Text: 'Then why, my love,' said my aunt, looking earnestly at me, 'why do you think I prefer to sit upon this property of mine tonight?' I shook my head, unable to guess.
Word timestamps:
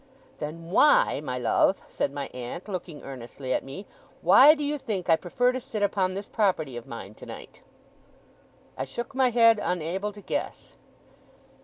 'Then 0.39 0.71
why, 0.71 1.21
my 1.23 1.37
love,' 1.37 1.83
said 1.85 2.11
my 2.11 2.25
aunt, 2.33 2.67
looking 2.67 3.03
earnestly 3.03 3.53
at 3.53 3.63
me, 3.63 3.85
'why 4.23 4.55
do 4.55 4.63
you 4.63 4.75
think 4.79 5.07
I 5.11 5.15
prefer 5.15 5.51
to 5.51 5.59
sit 5.59 5.83
upon 5.83 6.15
this 6.15 6.27
property 6.27 6.75
of 6.75 6.87
mine 6.87 7.13
tonight?' 7.13 7.61
I 8.75 8.83
shook 8.83 9.13
my 9.13 9.29
head, 9.29 9.59
unable 9.61 10.11
to 10.13 10.21
guess. 10.21 10.73